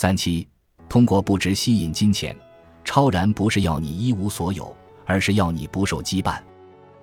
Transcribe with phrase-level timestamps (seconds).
[0.00, 0.46] 三七，
[0.88, 2.32] 通过不值吸引金钱，
[2.84, 4.72] 超然不是要你一无所有，
[5.04, 6.38] 而是要你不受羁绊。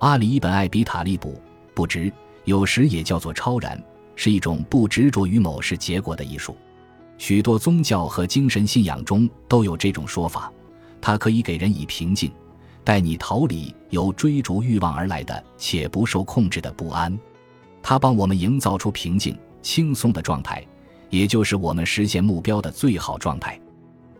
[0.00, 1.40] 阿里本艾比塔利卜
[1.72, 2.12] 不值，
[2.46, 3.80] 有时也叫做超然，
[4.16, 6.56] 是一种不执着于某事结果的艺术。
[7.16, 10.52] 许多宗教和精神信仰中都有这种说法，
[11.00, 12.32] 它可以给人以平静，
[12.82, 17.16] 带你逃离由追逐欲望而来的且不受控制的不安。
[17.84, 20.66] 它帮我们营造出平静、轻松的状态，
[21.10, 23.60] 也就是我们实现目标的最好状态。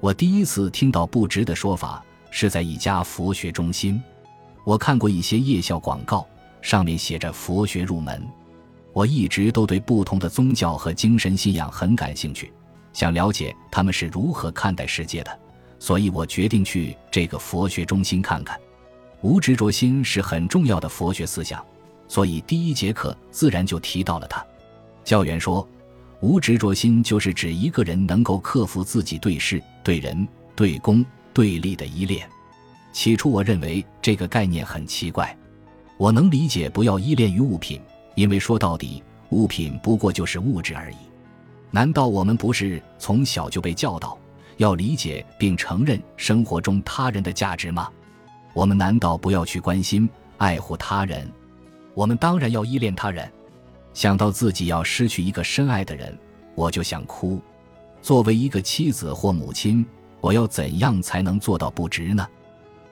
[0.01, 4.03] 我第一次听到不值的说法是在一家佛学中心。
[4.65, 6.27] 我看过一些夜校广告，
[6.61, 8.23] 上面写着“佛学入门”。
[8.93, 12.53] 我一直都对不同的宗教和精神信仰很感兴趣，
[12.93, 15.39] 想了解他们是如何看待世界的，
[15.79, 18.59] 所以我决定去这个佛学中心看看。
[19.23, 21.65] 无执着心是很重要的佛学思想，
[22.09, 24.45] 所以第一节课自然就提到了它。
[25.05, 25.67] 教员说，
[26.21, 32.29] 无执着心就是指一个人能够克服自己对事、对人、对功、对利的依恋。
[32.93, 35.35] 起初我认为这个概念很奇怪，
[35.97, 37.81] 我能理解不要依恋于物品，
[38.17, 40.97] 因为说到底，物品不过就是物质而已。
[41.71, 44.19] 难道我们不是从小就被教导
[44.59, 47.89] 要理解并承认生活中他人的价值吗？
[48.53, 51.31] 我们难道不要去关心、爱护他人？
[51.95, 53.31] 我们当然要依恋他人。
[53.93, 56.17] 想到自己要失去一个深爱的人，
[56.55, 57.41] 我就想哭。
[58.01, 59.85] 作为一个妻子或母亲，
[60.21, 62.27] 我要怎样才能做到不值呢？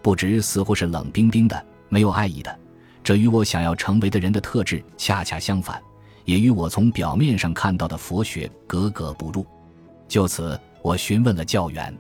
[0.03, 2.59] 不值似乎是冷冰冰的，没有爱意的，
[3.03, 5.81] 这与我想要成为的人的特质恰恰相反，
[6.25, 9.47] 也与我从表面上看到的佛学格格不入。
[10.07, 11.97] 就此，我询问了教员：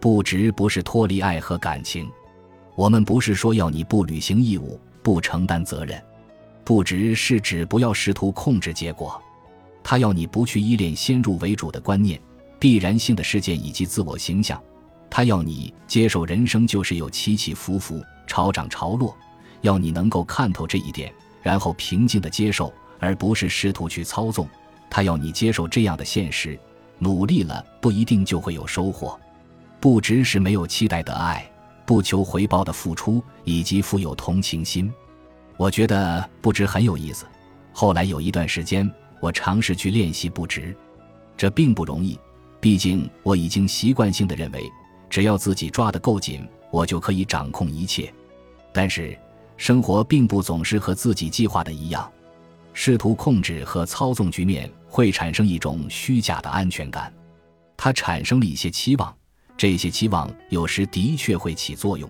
[0.00, 2.10] 不值不是脱离爱和感情，
[2.74, 6.00] 我们不是说要你不履行义务、不承担责任，
[6.64, 9.20] 不值是指不要试图控制结果，
[9.82, 12.20] 他要你不去依恋先入为主的观念、
[12.58, 14.60] 必然性的事件以及自我形象。
[15.08, 19.16] 他要你接受人生就是有起起伏伏、潮涨潮落，
[19.62, 21.12] 要你能够看透这一点，
[21.42, 24.48] 然后平静的接受，而不是试图去操纵。
[24.88, 26.56] 他要你接受这样的现实，
[26.98, 29.18] 努力了不一定就会有收获。
[29.80, 31.50] 不只是没有期待的爱，
[31.84, 34.92] 不求回报的付出，以及富有同情心。
[35.60, 37.26] 我觉得不值很有意思。
[37.70, 38.90] 后来有一段时间，
[39.20, 40.74] 我尝试去练习不值，
[41.36, 42.18] 这并不容易，
[42.62, 44.72] 毕竟我已经习惯性的认为。
[45.10, 48.10] 只要自己抓得够紧，我就可以掌控一切。
[48.72, 49.14] 但是，
[49.58, 52.10] 生活并不总是和自己计划的一样，
[52.72, 57.12] 试图控制和操纵局面会产生一种虚假的安全感。
[57.76, 59.14] 它产生了一些期望，
[59.58, 62.08] 这些期望有时的确会起作用，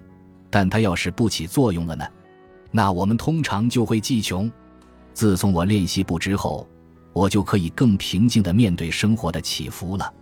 [0.50, 2.06] 但它要是不起作用了呢？
[2.70, 4.50] 那我们通常就会记穷。
[5.12, 6.66] 自从我练习不之后，
[7.12, 10.14] 我就可以更平静地面对生活的起伏了。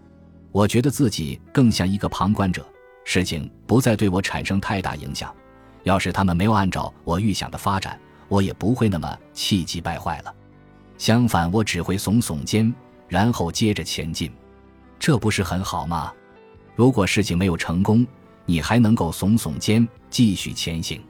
[0.51, 2.67] 我觉得自己更像一个旁观者，
[3.05, 5.33] 事情不再对我产生太大影响。
[5.85, 7.99] 要是他们没有按照我预想的发展，
[8.29, 10.35] 我也不会那么气急败坏了。
[10.97, 12.75] 相反，我只会耸耸肩，
[13.07, 14.33] 然后接着前进。
[14.99, 16.13] 这不是很好吗？
[16.75, 18.07] 如果事情没有成功，
[18.47, 21.01] 你还能够耸耸肩，继续前行。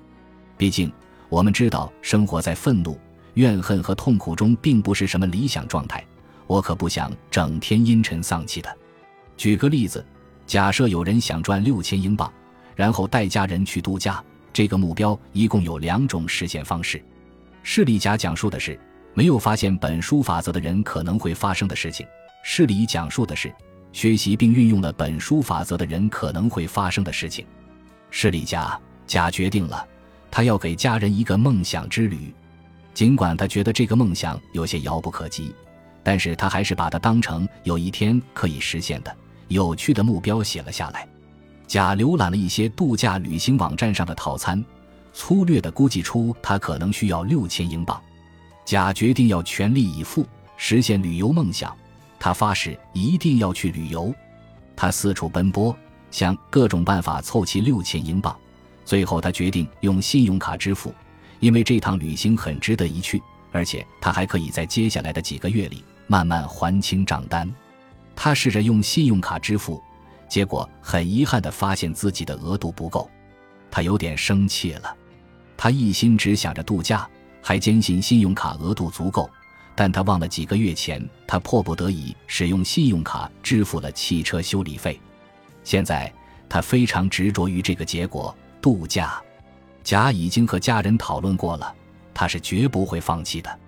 [0.56, 0.93] 毕竟，
[1.28, 2.99] 我们知道生活在愤怒、
[3.34, 6.05] 怨恨和痛苦中并不是什么理想状态。
[6.47, 8.77] 我可不想整天阴沉丧气的。
[9.37, 10.05] 举个例子，
[10.47, 12.33] 假设有人想赚六千英镑，
[12.75, 14.22] 然后带家人去度假。
[14.50, 17.00] 这个目标一共有两种实现方式。
[17.62, 18.81] 势力甲讲述的是
[19.12, 22.06] 没有发现本书法则的人可能会发生的事情；
[22.43, 23.55] 势力讲述的是
[23.93, 27.47] 学习并运用了本书法则的人可能会发生的事情。
[28.10, 29.87] 势力甲甲决定了，
[30.31, 32.33] 他要给家人一个梦想之旅，
[32.94, 35.55] 尽管他觉得这个梦想有些遥不可及，
[36.03, 39.16] 但是他还是把它当成有一天可以实现的。
[39.49, 41.09] 有趣的目标写了下来。
[41.66, 44.65] 甲浏览了一些度假旅行网站上的套餐，
[45.12, 48.00] 粗略地估计出他可能需要六千英镑。
[48.65, 51.77] 甲决定要全力以赴实现旅游梦想，
[52.19, 54.15] 他发誓一定要去旅游。
[54.77, 55.77] 他四处奔波，
[56.10, 58.34] 想各种办法凑齐六千英镑。
[58.89, 60.95] 最后，他决定用信用卡支付，
[61.41, 67.47] 因为这趟旅行很值得一去，而且他还可以在接下来的几个月里慢慢还清账单。
[68.17, 69.79] 他试着用信用卡支付，
[70.27, 73.11] 结果很遗憾地发现自己的额度不够，
[73.71, 74.97] 他有点生气了。
[75.55, 77.07] 他一心只想着度假，
[77.43, 79.29] 还坚信信用卡额度足够，
[79.75, 84.99] 但他忘了几个月前他迫不得已使用信用卡支付了汽车修理费。
[85.63, 86.11] 现在
[86.49, 89.21] 他非常执着于这个结果——度假。
[89.83, 91.75] 甲已经和家人讨论过了，
[92.13, 93.59] 他是绝不会放弃的。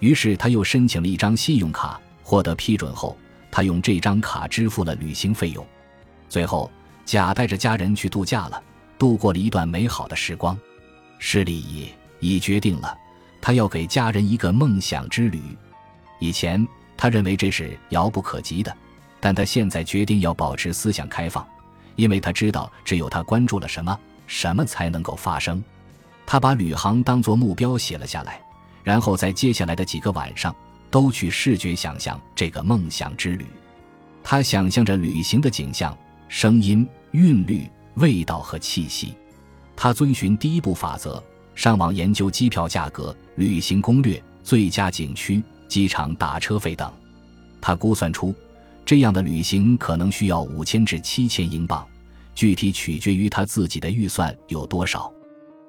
[0.00, 3.16] 于是他又申请了一张信用卡，获得批准后。
[3.52, 5.66] 他用这张卡支付了旅行费用。
[6.28, 6.70] 最后，
[7.04, 8.62] 甲带着家人去度假了，
[8.96, 10.56] 度过了一段美好的时光。
[11.18, 11.88] 施利已
[12.20, 12.96] 已决定了，
[13.40, 15.42] 他要给家人一个梦想之旅。
[16.20, 16.64] 以前
[16.96, 18.76] 他认为这是遥不可及的，
[19.18, 21.44] 但他现在决定要保持思想开放，
[21.96, 23.98] 因为他知道只有他关注了什么，
[24.30, 25.60] 什么才能够发生。
[26.24, 28.40] 他把旅行当作目标写了下来，
[28.84, 30.54] 然后在接下来的几个晚上
[30.88, 33.44] 都去视觉想象这个梦想之旅。
[34.22, 35.96] 他想象着旅行的景象。
[36.28, 39.14] 声音、韵律、味道和气息，
[39.74, 41.20] 他遵循第一步法则，
[41.56, 46.88] 上网研究机票价格、旅行攻略、最佳景区、机场打车费等。
[47.60, 48.32] 他估算出，
[48.86, 51.84] 这样的旅行可能需要五千至七千英镑，
[52.40, 55.12] 具体取决于他自己的预算有多少。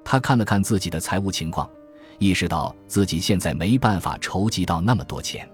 [0.02, 1.68] 他看了看自己的财务情况，
[2.18, 5.46] 意识到自己现在没办法筹集到那么多钱。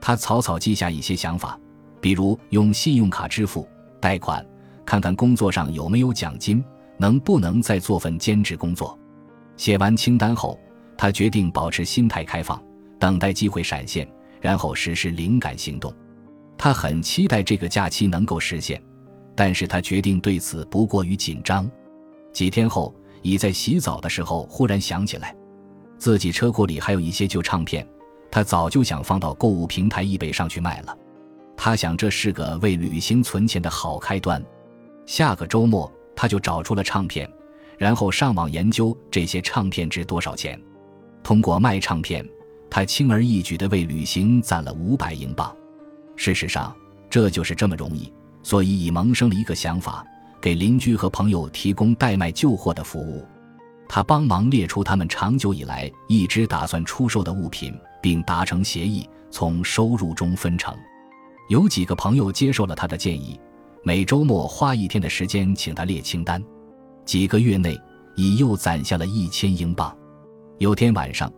[0.00, 1.58] 他草草记下一些想法，
[2.00, 3.68] 比如用信用卡支付。
[3.98, 4.46] 贷款，
[4.86, 6.64] 看看工作上有没有奖金，
[6.96, 8.96] 能不能再做份兼职工作。
[9.56, 10.56] 写完清单后，
[10.96, 12.62] 他决定保持心态开放，
[13.00, 14.08] 等待机会闪现，
[14.40, 15.92] 然后实施灵感行动。
[16.56, 18.80] 他很期待这个假期能够实现，
[19.34, 21.70] 但是他决定对此不过于紧张。
[22.32, 25.34] 几天后，乙在洗澡的时候忽然想起来，
[25.98, 27.86] 自己车库里还有一些旧唱片，
[28.30, 30.96] 他早就想放到购物平台易贝上去卖了。
[31.56, 34.42] 他想，这是个为旅行存钱的好开端。
[35.06, 37.30] 下个周末，他就找出了唱片，
[37.78, 40.60] 然后上网研究这些唱片值多少钱。
[41.22, 42.26] 通过卖唱片，
[42.68, 45.54] 他轻而易举地为旅行攒了五百英镑。
[46.16, 46.74] 事实上，
[47.08, 48.12] 这就是这么容易。
[48.42, 50.04] 所以，已萌生了一个想法：
[50.40, 53.24] 给邻居和朋友提供代卖旧货的服务。
[53.88, 60.74] 他帮忙列出他们长久以来一直打算出售的物品，并达成协议，从收入中分成。
[61.48, 63.38] 有几个朋友接受了他的建议，
[63.84, 66.42] 每周末花一天的时间请他列清单。
[67.04, 67.78] 几个月内，
[68.16, 69.94] 已又攒下了一千英镑。
[70.58, 71.30] 有天晚上，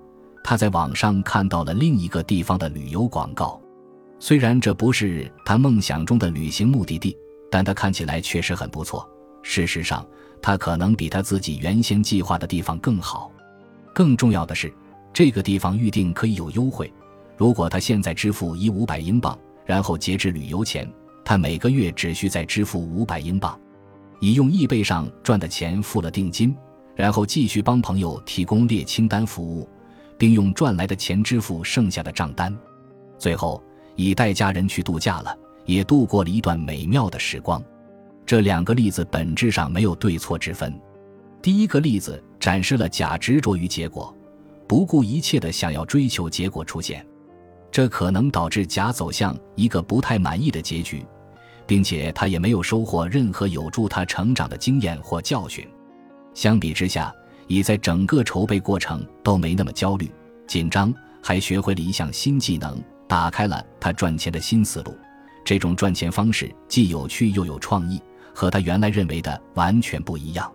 [0.44, 3.60] 他在网上看到了另一个地方的旅游广告。
[4.18, 7.16] 虽然这不是他梦想中的旅行目的地，
[7.50, 9.08] 但他看起来确实很不错。
[9.42, 10.06] 事实上，
[10.40, 13.30] 他可能比他自己原先计划的地方更好。
[13.92, 14.72] 更重要的是，
[15.12, 16.92] 这个地方预定可以有优惠。
[17.36, 19.38] 如果他现在支付一五百英镑。
[19.66, 20.86] 然后截至旅游前，
[21.24, 23.58] 他每个月只需再支付五百英镑，
[24.20, 26.54] 以用易贝上赚的钱付了定金，
[26.94, 29.66] 然后继续帮朋友提供列清单服务，
[30.18, 32.54] 并用赚来的钱支付剩下的账单。
[33.18, 33.64] 最后，
[33.96, 37.62] 以带家人去度假了，也度过了一段美妙的时光。
[38.26, 40.74] 这两个例子本质上没有对错之分。
[41.42, 44.16] 第一个例子展示了甲执着于结果，
[44.66, 47.04] 不顾一切的想要追求结果出现。
[47.70, 51.04] 这可能导致甲走向一个不太满意的结局，
[51.66, 55.66] 并且他也没有收获任何有助他成长的经验或教训。
[56.34, 57.14] 相比之下，
[57.46, 60.10] 乙在整个筹备过程都没那么焦虑、
[60.46, 62.80] 紧张，还学会了一项新技能，
[63.14, 64.92] 打开了他赚钱的新思路。
[65.44, 68.02] 这种赚钱方式既有趣又有创意，
[68.34, 70.52] 和他原来认为的完全不一样。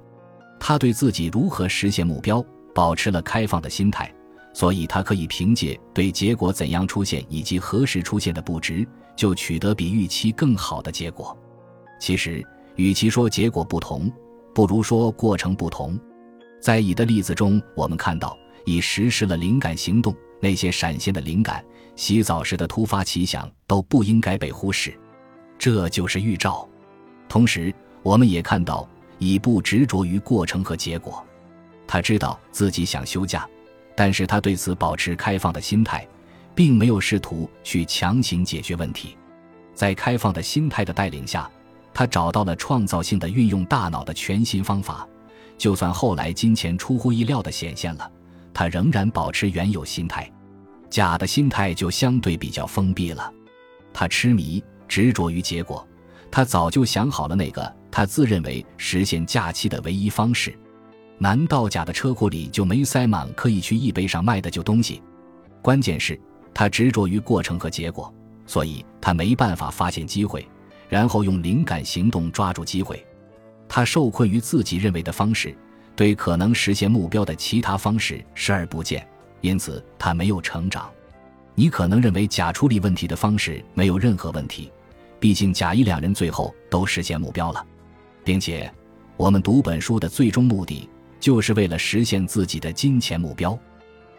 [0.59, 2.45] 他对自己如何实现目标
[2.75, 4.13] 保持了开放的心态。
[4.53, 8.85] 所以，他可以凭借对结果怎样出现以及何时出现的不值，
[9.15, 11.37] 就取得比预期更好的结果。
[11.97, 12.45] 其实，
[12.75, 14.11] 与其说结果不同，
[14.53, 15.97] 不如说过程不同。
[16.59, 21.63] 在乙的例子中，我们看到乙实施了灵感行动，那些闪现的灵感、
[21.95, 24.97] 洗澡时的突发奇想都不应该被忽视。
[25.57, 26.67] 这就是预兆。
[27.27, 31.23] 同时，我们也看到乙不执着于过程和结果，
[31.85, 33.47] 他知道自己想休假。
[33.95, 36.07] 但是他对此保持开放的心态，
[36.55, 39.17] 并没有试图去强行解决问题。
[39.73, 41.51] 在开放的心态的带领下，
[41.93, 45.05] 他找到了创造性的运用大脑的全新方法。
[45.57, 48.09] 就算后来金钱出乎意料的显现了，
[48.59, 50.29] 他仍然保持原有心态。
[50.89, 53.33] 甲的心态就相对比较封闭了，
[53.93, 55.87] 他痴迷执着于结果。
[56.29, 60.53] 他早就想好了那个他自认为实现假期的唯一方式。
[61.19, 65.01] 难道甲的车库里就没塞满可以去易贝上卖的旧东西？
[65.61, 66.19] 关键是，
[66.53, 68.13] 他执着于过程和结果，
[68.45, 70.45] 所以他没办法发现机会，
[70.89, 73.07] 然后用灵感行动抓住机会。
[73.69, 75.55] 他受困于自己认为的方式，
[75.99, 79.05] 对可能实现目标的其他方式视而不见，
[79.41, 80.89] 因此他没有成长。
[81.55, 84.71] 你可能认为甲处理问题的方式没有任何问题，
[85.19, 87.61] 毕竟甲乙两人最后都实现目标了，
[88.23, 88.73] 并且
[89.17, 90.87] 我们读本书的最终目的。
[91.19, 93.59] 就是为了实现自己的金钱目标，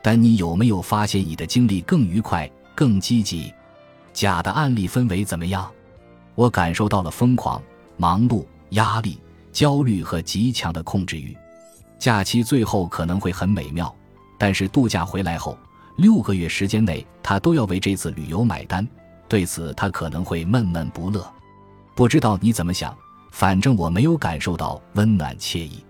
[0.02, 3.50] 但你有没有发现你的经历更愉快、更积极？
[4.12, 5.72] 甲的案例氛围怎么样？
[6.34, 7.62] 我感受到了疯狂、
[7.96, 9.18] 忙碌、压力、
[9.50, 11.34] 焦虑和极强的控制欲。
[12.00, 13.94] 假期最后可能会很美妙，
[14.38, 15.56] 但是度假回来后
[15.96, 18.88] 六个月时间内，他都要为这次旅游买单。
[19.28, 21.30] 对此，他可能会闷闷不乐。
[21.94, 22.96] 不知道你怎么想，
[23.32, 25.84] 反正我没有感受到温暖惬意。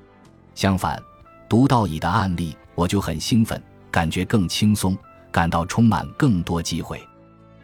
[0.52, 1.00] 相反，
[1.48, 4.98] 读到乙的案例，我就很兴奋，感觉更轻松，
[5.30, 7.00] 感到充满更多机会。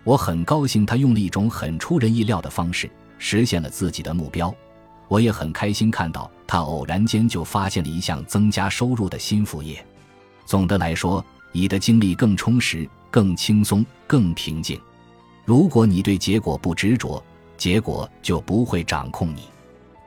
[0.04, 2.88] 我很高兴他用了一种很出人意料的方式
[3.18, 4.54] 实现了自己的目标。
[5.08, 9.84] 我也很开心看到他偶然间就发现了一项增加收入的新副业。
[10.44, 14.80] 总的来说，你的经历更充实、更轻松、更平静。
[15.44, 17.22] 如果你对结果不执着，
[17.56, 19.42] 结果就不会掌控你，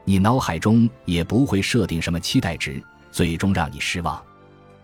[0.03, 4.22] 你脑海中也不会设定什么期待值，最终让你失望。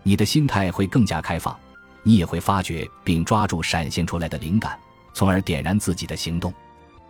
[0.02, 1.56] 你的心态会更加开放，
[2.02, 4.78] 你也会发掘并抓住闪现出来的灵感，
[5.12, 6.52] 从而点燃自己的行动。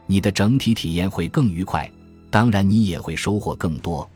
[0.06, 1.90] 你的整体体验会更愉快。
[2.36, 4.06] 当然，你也会收获更多。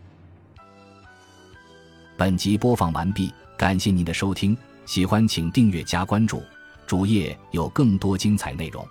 [2.19, 6.43] 本集播放完毕，感谢您的收听，喜欢请订阅加关注，
[6.87, 8.87] 主页有更多精彩内容。